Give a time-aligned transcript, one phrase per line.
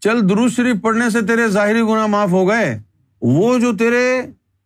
[0.00, 2.78] چل درود شریف پڑھنے سے تیرے ظاہری گناہ معاف ہو گئے۔
[3.22, 4.20] وہ جو تیرے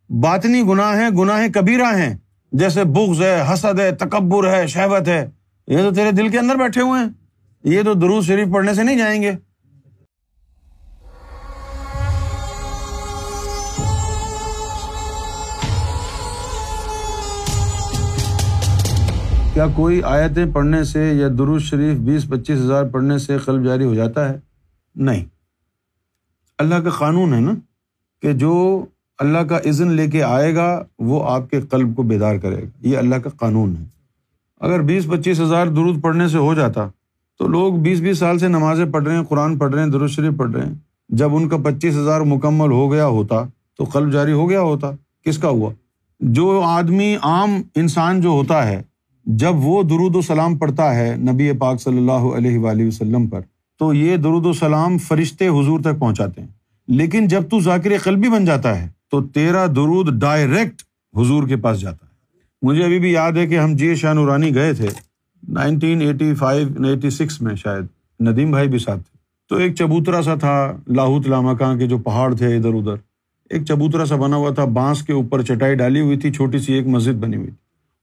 [0.09, 2.17] باطنی گناہ ہیں، گناہ کبیرہ ہیں،
[2.51, 5.29] جیسے بغض ہے، حسد ہے، تکبر ہے شہبت ہے،
[5.67, 7.09] یہ تو تیرے دل کے اندر بیٹھے ہوئے ہیں۔
[7.63, 9.31] یہ تو درود شریف پڑھنے سے نہیں جائیں گے۔
[19.53, 23.85] کیا کوئی آیتیں پڑھنے سے یا درود شریف بیس پچیس ہزار پڑھنے سے قلب جاری
[23.85, 24.52] ہو جاتا ہے؟
[24.95, 25.25] نہیں۔
[26.57, 27.53] اللہ کا قانون ہے نا
[28.21, 28.85] کہ جو
[29.19, 32.87] اللہ کا عزن لے کے آئے گا، وہ آپ کے قلب کو بیدار کرے گا۔
[32.87, 33.83] یہ اللہ کا قانون ہے۔
[34.59, 36.87] اگر بیس پچیس ہزار درود پڑھنے سے ہو جاتا،
[37.39, 40.09] تو لوگ بیس بیس سال سے نمازیں پڑھ رہے ہیں، قرآن پڑھ رہے ہیں، درود
[40.09, 40.73] شریف پڑھ رہے ہیں۔
[41.09, 43.43] جب ان کا پچیس ہزار مکمل ہو گیا ہوتا،
[43.77, 44.91] تو قلب جاری ہو گیا ہوتا۔
[45.25, 45.71] کس کا ہوا؟
[46.19, 48.81] جو آدمی عام انسان جو ہوتا ہے،
[49.25, 53.41] جب وہ درود و سلام پڑھتا ہے نبی پاک صلی اللہ علیہ وآلہ وسلم پر
[53.83, 56.47] تو یہ درود و سلام فرشتے حضور تک پہنچاتے ہیں۔
[56.87, 60.81] لیکن جب تو ذاکر قلبی بن جاتا ہے، تو تیرا درود ڈائریکٹ
[61.17, 64.55] حضور کے پاس جاتا ہے۔ مجھے ابھی بھی یاد ہے کہ ہم جی شاہ نورانی
[64.55, 64.87] گئے تھے
[65.49, 67.83] nineteen eighty five eighty six میں شاید۔
[68.19, 69.17] ندیم بھائی بھی ساتھ تھے۔
[69.49, 72.95] تو ایک چبوترا سا تھا لاہوت لامکاں کے جو پہاڑ تھے ادھر ادھر۔
[73.49, 76.73] ایک چبوترا سا بنا ہوا تھا، بانس کے اوپر چٹائی ڈالی ہوئی تھی، چھوٹی سی
[76.73, 77.55] ایک مسجد بنی ہوئی تھی۔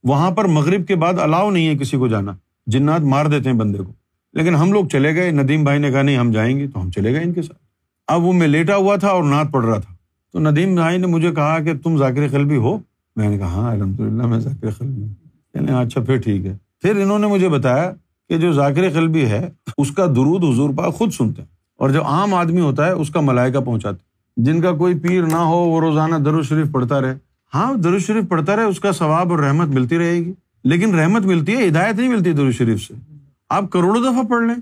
[0.03, 2.31] وہاں پر مغرب کے بعد الاؤ نہیں ہے کسی کو جانا،
[2.67, 4.00] جنات مار دیتے ہیں بندے کو۔
[4.33, 6.91] لیکن ہم لوگ چلے گئے، ندیم بھائی نے کہا نہیں، ہم جائیں گے تو ہم
[6.91, 7.59] چلے گئے ان کے ساتھ۔
[8.07, 9.93] اب وہ میں لیٹا ہوا تھا اور نعت پڑھ رہا تھا۔
[10.33, 12.79] تو ندیم بھائی نے مجھے کہا کہ تم ذاکر قلبی ہو؟
[13.15, 15.13] میں نے کہا ہاں الحمد للہ میں ذاکر قلبی ہوں۔
[15.53, 17.91] یعنی اچھا پھر ٹھیک ہے۔ پھر انہوں نے مجھے بتایا
[18.29, 22.03] کہ جو ذاکر قلبی ہے، اس کا درود حضور پاک خود سنتے ہیں۔ اور جو
[22.03, 23.97] عام آدمی ہوتا ہے، اس کا ملائکہ پہنچاتے
[24.37, 27.15] جن کا کوئی پیر نہ ہو، وہ روزانہ درود شریف پڑھتا رہے۔
[27.53, 31.25] ہاں درود شریف پڑھتا رہے، اس کا ثواب اور رحمت ملتی رہے گی۔ لیکن رحمت
[31.25, 33.10] ملتی ہے، ہدایت نہیں ملتی درود شریف سے۔
[33.53, 34.55] آپ کروڑوں دفعہ پڑھ لیں۔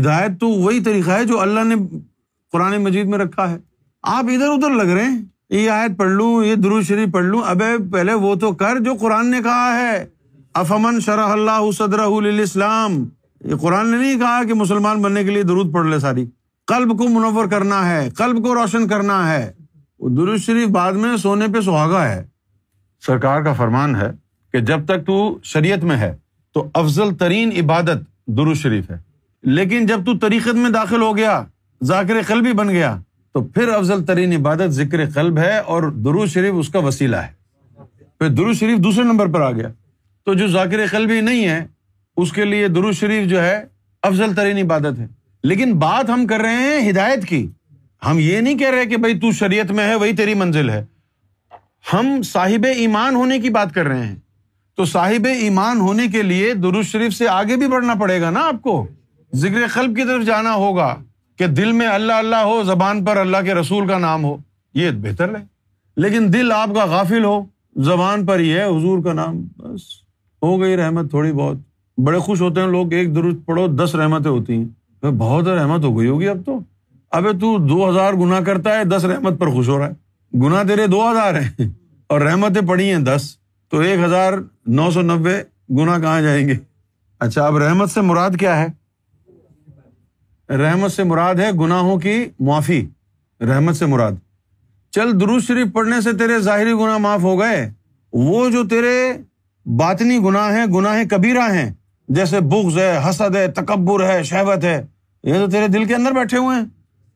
[0.00, 1.74] ہدایت تو وہی طریقہ ہے جو اللہ نے
[2.52, 3.58] قرآن مجید میں رکھا ہے۔
[4.02, 7.42] آپ ادھر ادھر لگ رہے ہیں۔ یہ آیت پڑھ لوں، یہ درود شریف پڑھ لوں۔
[7.44, 10.06] ابے پہلے وہ تو کر جو قرآن نے کہا ہے۔
[10.54, 13.04] افمن شرح اللہ صدر اسلام
[13.44, 16.26] یہ قرآن نے نہیں کہا کہ مسلمان بننے کے لیے درود پڑھ لے ساری۔
[16.66, 19.52] قلب کو منور کرنا ہے، قلب کو روشن کرنا ہے۔
[20.00, 22.26] درود شریف بعد میں سونے پہ سہاگا ہے۔
[23.06, 24.10] سرکار کا فرمان ہے
[24.52, 26.16] کہ جب تک تو شریعت میں ہے،
[26.54, 28.96] تو افضل ترین عبادت درو شریف ہے۔
[29.42, 31.44] لیکن جب تو طریقت میں داخل ہو گیا،
[31.84, 32.96] ذاکر قلبی بن گیا،
[33.34, 37.40] تو پھر افضل ترین عبادت ذکر قلب ہے اور درو شریف اس کا وسیلہ ہے۔
[38.18, 39.68] پھر درو شریف دوسرے نمبر پر آ گیا۔
[40.24, 41.66] تو جو ذاکر قلبی نہیں ہے،
[42.16, 43.64] اس کے لیے درو شریف جو ہے،
[44.02, 45.06] افضل ترین عبادت ہے۔
[45.44, 47.48] لیکن بات ہم کر رہے ہیں ہدایت کی۔
[48.06, 50.84] ہم یہ نہیں کہہ رہے کہ بھائی تو شریعت میں ہے، وہی تیری منزل ہے۔
[51.92, 54.16] ہم صاحب ایمان ہونے کی بات کر رہے ہیں۔
[54.80, 58.40] تو صاحب ایمان ہونے کے لیے درست شریف سے آگے بھی بڑھنا پڑے گا نا
[58.40, 58.86] آپ کو؟
[59.34, 60.96] ذکر قلب کی طرف جانا ہوگا
[61.38, 64.36] کہ دل میں اللہ اللہ ہو، زبان پر اللہ کے رسول کا نام ہو،
[64.74, 65.44] یہ بہتر ہے۔
[65.96, 67.44] لیکن دل آپ کا غافل ہو،
[67.76, 69.80] زبان پر ہی ہے، حضور کا نام، بس
[70.42, 71.56] ہو گئی رحمت تھوڑی بہت۔
[71.98, 75.98] بڑے خوش ہوتے ہیں لوگ، ایک درست پڑھو، دس رحمتیں ہوتی ہیں۔ بہت رحمت ہو
[75.98, 76.58] گئی ہوگی اب تو۔
[77.10, 79.92] ابھی تو دو ہزار گنا کرتا ہے، دس رحمت پر خوش ہو رہا ہے۔
[80.38, 81.68] گنا تیرے دو ہزار ہیں
[82.06, 83.39] اور رحمتیں پڑی ہیں دس۔
[83.70, 84.32] تو ایک ہزار
[84.66, 85.42] نو سو نبے
[85.76, 86.54] گنا کہاں جائیں گے؟
[87.20, 88.66] اچھا اب رحمت سے مراد کیا ہے؟
[90.52, 92.86] رحمت سے مراد ہے گناہوں کی معافی
[93.40, 94.12] رحمت سے مراد۔
[94.90, 97.70] چل درود شریف پڑھنے سے تیرے ظاہری گناہ معاف ہو گئے
[98.12, 99.12] وہ جو تیرے
[99.66, 101.70] باطنی گناہ ہیں گناہ کبیرہ ہیں
[102.08, 104.86] جیسے بغض ہے حسد ہے تکبر ہے شہبت ہے
[105.22, 106.66] یہ تو تیرے دل کے اندر بیٹھے ہوئے ہیں۔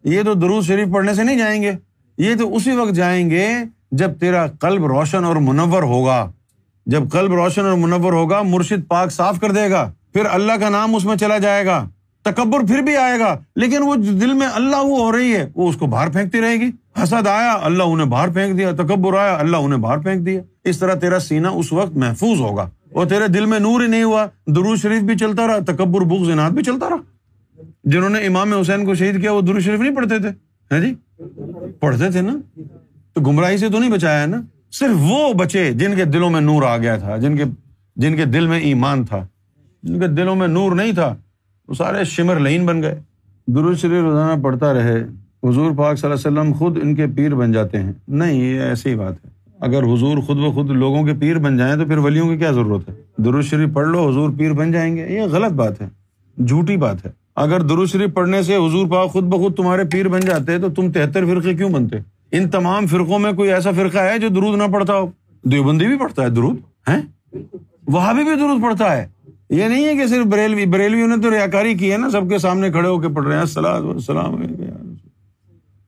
[0.05, 1.73] یہ تو درود شریف پڑھنے سے نہیں جائیں گے
[2.19, 3.49] یہ تو اسی وقت جائیں گے
[3.91, 6.31] جب تیرا قلب روشن اور منور ہوگا۔
[6.87, 10.69] جب قلب روشن اور منور ہوگا، مرشد پاک صاف کر دے گا، پھر اللہ کا
[10.69, 11.89] نام اس میں چلا جائے گا۔
[12.23, 15.69] تکبر پھر بھی آئے گا، لیکن وہ دل میں اللہ وہ ہو رہی ہے، وہ
[15.69, 16.71] اس کو باہر پھینکتی رہے گی۔
[17.03, 20.79] حسد آیا، اللہ انہیں باہر پھینک دیا۔ تکبر آیا، اللہ انہیں باہر پھینک دیا۔ اس
[20.79, 24.27] طرح تیرا سینا اس وقت محفوظ ہوگا۔ اور تیرے دل میں نور ہی نہیں ہوا
[24.47, 26.97] درو شریف بھی چلتا رہا، تکبر بک زناد بھی چلتا رہا۔
[27.85, 30.29] جنہوں نے امام حسین کو شہید کیا، وہ درو شریف نہیں پڑھتے تھے۔
[30.81, 30.95] جی؟
[31.81, 32.61] پڑھتے تھے نا؟
[33.15, 34.41] تو گمراہی سے تو نہیں بچایا نا؟
[34.79, 37.45] صرف وہ بچے جن کے دلوں میں نور آ گیا تھا، جن کے
[37.97, 39.27] جن کے دل میں ایمان تھا۔
[39.83, 41.17] جن کے دلوں میں نور نہیں تھا،
[41.69, 43.01] وہ سارے شمر لین بن گئے۔
[43.47, 45.05] درود شریف روزانہ پڑھتا رہے۔
[45.49, 48.61] حضور پاک صلی اللہ علیہ وسلم خود ان کے پیر بن جاتے ہیں۔ نہیں، یہ
[48.61, 49.31] ایسی ہی بات ہے۔
[49.61, 52.51] اگر حضور خود و خود لوگوں کے پیر بن جائیں تو پھر ولیوں کی کیا
[52.51, 55.89] ضرورت ہے؟ درود شریف پڑھ لو، حضور پیر بن جائیں گے۔ یہ غلط بات ہے،
[56.45, 60.21] جھوٹی بات ہے۔ اگر درود شریف پڑھنے سے حضور پاک خود بخود تمہارے پیر بن
[60.21, 61.97] جاتے تو تم تہتر فرقے کیوں بنتے؟
[62.33, 65.11] ان تمام فرقوں میں کوئی ایسا فرقہ ہے جو درود نہ پڑھتا ہو؟
[65.43, 66.57] دیوبندی بھی پڑھتا ہے درود
[66.89, 66.97] ہے
[67.87, 69.07] وہاں بھی درود پڑھتا ہے۔
[69.51, 72.39] یہ نہیں ہے کہ صرف بریلوی، بریلویوں نے تو ریاکاری کی ہے نا، سب کے
[72.39, 74.43] سامنے کھڑے ہو کے پڑھ رہے ہیں۔ السلام السلام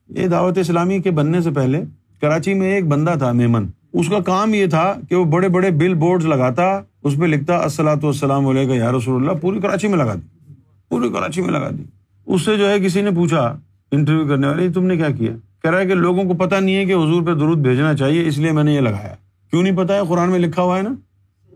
[0.09, 1.83] یہ دعوت اسلامی کے بننے سے پہلے
[2.21, 5.71] کراچی میں ایک بندہ تھا، میمن۔ اس کا کام یہ تھا کہ وہ بڑے بڑے
[5.71, 9.99] بل بورڈ لگاتا، اس پہ لکھتا السلاۃ والسلام علیہ یا رسول اللہ، پوری کراچی میں
[9.99, 10.53] لگا دی۔
[10.88, 11.83] پوری کراچی میں لگا دی۔
[12.27, 13.59] اس سے جو ہے کسی نے پوچھا،
[13.91, 15.31] انٹرویو کرنے والے، تم نے کیا کیا؟
[15.66, 18.28] کہہ رہا ہے کہ لوگوں کو پتا نہیں ہے کہ حضور پہ درود بھیجنا چاہیے،
[18.28, 19.14] اس لیے میں نے یہ لگایا۔
[19.50, 20.90] کیوں نہیں پتا ہے؟ قرآن میں لکھا ہوا ہے نا۔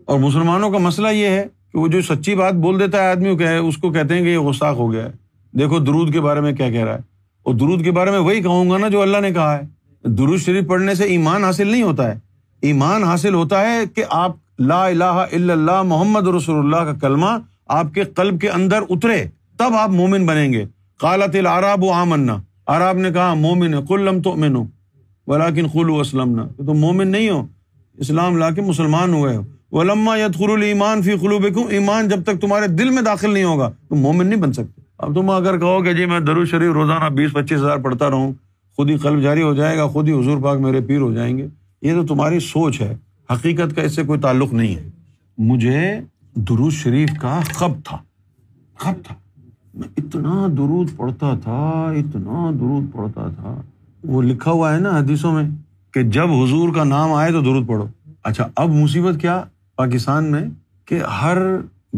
[0.05, 1.43] اور مسلمانوں کا مسئلہ یہ ہے
[1.73, 4.27] کہ وہ جو سچی بات بول دیتا ہے آدمی کو، اس کو کہتے ہیں کہ
[4.27, 5.11] یہ غستاخ ہو گیا ہے۔
[5.57, 6.99] دیکھو درود کے بارے میں کیا کہہ رہا ہے۔
[7.43, 9.61] اور درود کے بارے میں وہی کہوں گا نا جو اللہ نے کہا ہے۔
[10.03, 12.19] درود شریف پڑھنے سے ایمان حاصل نہیں ہوتا ہے۔
[12.61, 17.37] ایمان حاصل ہوتا ہے کہ آپ لا الہ الا اللہ محمد رسول اللہ کا کلمہ
[17.67, 19.25] آپ کے قلب کے اندر اترے،
[19.57, 20.65] تب آپ مومن بنیں گے۔
[20.99, 22.37] قالت العراب و آمنا۔
[22.67, 24.55] عراب نے کہا، مومن ہے کلم تو مین
[25.27, 27.45] ولاکن خلو اسلم تو مومن نہیں ہو،
[27.97, 29.41] اسلام لا کے مسلمان ہوئے ہو۔
[29.71, 33.71] ولما ید خل ایمان فی خلوب ایمان جب تک تمہارے دل میں داخل نہیں ہوگا،
[33.89, 37.09] تو مومن نہیں بن سکتے۔ اب تم اگر کہو کہ جی میں درو شریف روزانہ
[37.09, 38.31] بیس، پچیس ہزار پڑھتا رہوں،
[38.75, 41.37] خود ہی قلب جاری ہو جائے گا، خود ہی حضور پاک میرے پیر ہو جائیں
[41.37, 41.47] گے۔
[41.81, 42.95] یہ تو تمہاری سوچ ہے،
[43.33, 44.89] حقیقت کا اس سے کوئی تعلق نہیں ہے۔
[45.37, 45.99] مجھے
[46.35, 47.97] درود شریف کا خب تھا
[48.77, 49.15] خب تھا۔
[49.73, 53.61] میں اتنا درود پڑھتا تھا، اتنا درود پڑھتا تھا۔
[54.03, 55.49] وہ لکھا ہوا ہے نا حدیثوں میں
[55.93, 57.87] کہ جب حضور کا نام آئے تو درود پڑھو۔
[58.23, 59.43] اچھا اب مصیبت کیا
[59.75, 60.41] پاکستان میں
[60.85, 61.37] کہ ہر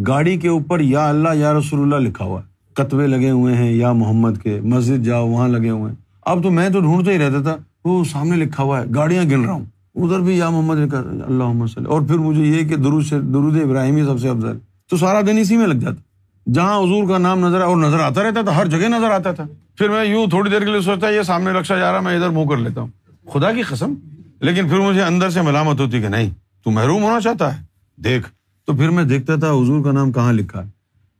[0.08, 3.72] گاڑی کے اوپر یا اللہ یا رسول اللہ لکھا ہوا ہے۔ کتبے لگے ہوئے ہیں
[3.72, 7.20] یا محمد کے، مسجد جاؤ، وہاں لگے ہوئے ہیں۔ اب تو میں تو ڈھونڈتا ہی
[7.20, 7.56] رہتا تھا،
[7.86, 9.66] وہ سامنے لکھا ہوا ہے، گاڑیاں گن رہا ہوں۔
[9.96, 13.58] ادھر بھی یا محمد لکھا اللہ صلی اور پھر مجھے یہ کہ درود سے، درود
[13.64, 14.58] ابراہیم سب سے افضل۔
[14.90, 16.13] تو سارا دن اسی میں لگ جاتا۔
[16.48, 19.44] جہاں حضور کا نام نظر اور نظر آتا رہتا تھا، ہر جگہ نظر آتا تھا۔
[19.78, 22.30] پھر میں یوں تھوڑی دیر کے لیے سوچتا، یہ سامنے رکشا جا رہا، میں ادھر
[22.30, 22.88] منہ کر لیتا ہوں۔
[23.34, 23.94] خدا کی قسم،
[24.40, 26.30] لیکن پھر مجھے اندر سے ملامت ہوتی کہ نہیں،
[26.64, 27.64] تو محروم ہونا چاہتا ہے۔
[27.98, 28.30] دیکھ،
[28.66, 30.70] تو پھر میں دیکھتا تھا حضور کا نام کہاں لکھا ہے۔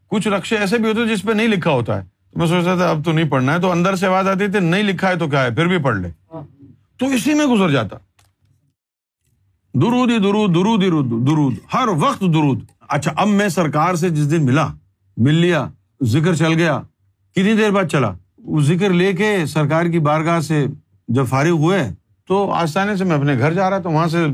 [0.08, 2.90] کچھ رقشے ایسے بھی ہوتے جس پہ نہیں لکھا ہوتا ہے۔ تو میں سوچتا تھا،
[2.90, 5.28] اب تو نہیں پڑھنا ہے، تو اندر سے آواز آتی تھی، نہیں لکھا ہے تو
[5.28, 6.10] کیا ہے؟ پھر بھی پڑھ لے۔
[6.98, 7.98] تو اسی میں گزر جاتا۔
[9.74, 10.82] درود درود درود
[11.28, 12.60] درود۔ ہر وقت درود۔
[12.90, 14.68] اچھا اب میں سرکار سے جس دن ملا
[15.18, 15.70] مل لیا،
[16.04, 16.82] ذکر چل گیا۔
[17.32, 20.66] کتنی دیر بعد چلا؟ وہ ذکر لے کے سرکار کی بارگاہ سے
[21.08, 21.94] جب فارغ ہوئے،
[22.28, 24.28] تو آستانے سے میں اپنے گھر جا رہا تھا، وہاں سے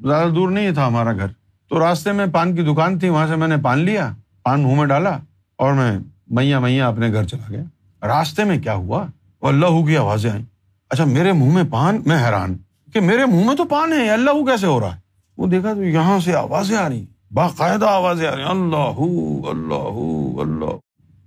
[0.00, 1.26] زیادہ دور نہیں تھا ہمارا گھر۔
[1.68, 4.12] تو راستے میں پان کی دکان تھی، وہاں سے میں نے پان لیا،
[4.42, 5.18] پان منہ میں ڈالا
[5.56, 5.98] اور میں
[6.30, 7.62] میاں میاں اپنے گھر چلا گیا۔
[8.06, 9.06] راستے میں کیا ہوا؟
[9.40, 10.44] اللہ کی آوازیں آئیں۔
[10.90, 12.56] اچھا میرے منہ میں پان؟ میں حیران۔
[12.94, 15.00] کہ میرے منہ میں تو پان ہے اللہ کیسے ہو رہا ہے؟
[15.36, 19.00] وہ دیکھا تو یہاں سے آوازیں آ رہی۔ باقاعدہ آوازیں آ رہی اللہ
[19.48, 20.00] اللہ
[20.40, 20.76] اللہ۔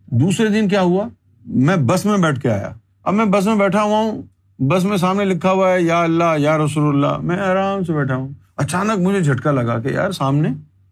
[0.05, 1.07] دوسرے دن کیا ہوا؟
[1.45, 2.73] میں بس میں بیٹھ کے آیا۔
[3.03, 4.21] اب میں بس میں بیٹھا ہوا ہوں۔
[4.59, 8.15] بس میں سامنے لکھا ہوا ہے، یا اللہ، یا رسول اللہ۔ میں آرام سے بیٹھا
[8.15, 10.49] ہوں۔ اچانک مجھے جھٹکا لگا کہ یار سامنے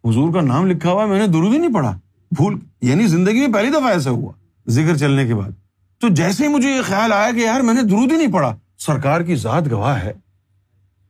[0.09, 1.99] حضور کا نام لکھا ہوا ہے، میں نے درود ہی نہیں پڑھا۔
[2.31, 4.31] بھول یعنی زندگی میں پہلی دفعہ ایسا ہوا،
[4.67, 5.51] ذکر چلنے کے بعد۔
[5.99, 8.55] تو جیسے ہی مجھے یہ خیال آیا کہ یار میں نے درود ہی نہیں پڑھا،
[8.77, 10.13] سرکار کی ذات گواہ ہے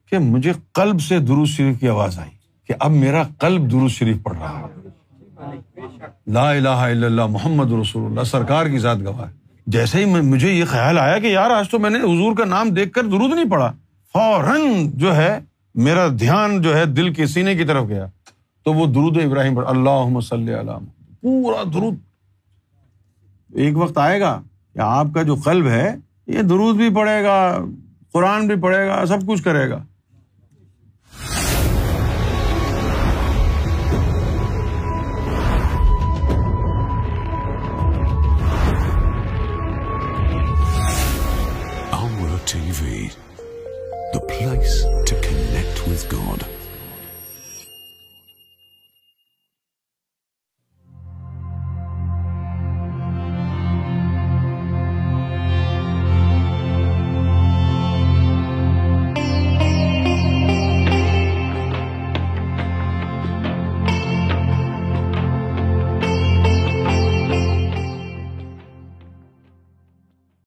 [0.10, 2.41] کہ مجھے قلب سے درود شریف کی آواز آئی۔
[2.72, 4.90] کہ اب میرا قلب درود شریف پڑھ رہا ہے۔
[6.28, 9.30] لا الہ الا اللہ، محمد رسول اللہ، سرکار کی ذات گواہ
[9.68, 12.70] جیسے ہی مجھے یہ خیال آیا کہ یار آج تو میں نے حضور کا نام
[12.70, 13.72] دیکھ کر درود نہیں پڑھا،
[14.14, 14.62] فوراً
[14.94, 15.40] جو ہے
[15.76, 18.06] میرا دھیان جو ہے دل کے سینے کی طرف گیا۔
[18.66, 20.72] تو وہ درود ابراہیم پڑھ اللہ صلی اللہ
[21.22, 21.96] پورا درود۔
[23.54, 24.42] ایک وقت آئے گا
[24.74, 25.96] کہ آپ کا جو قلب ہے،
[26.28, 27.66] یہ درود بھی پڑھے گا،
[28.12, 29.84] قرآن بھی پڑھے گا، سب کچھ کرے گا۔